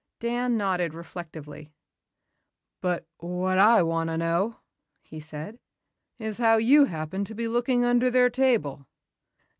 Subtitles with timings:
[0.19, 1.75] Dan nodded reflectively.
[2.81, 4.55] "But what I want to know,"
[5.03, 5.59] he said,
[6.17, 8.87] "is how you happened to be looking under their table."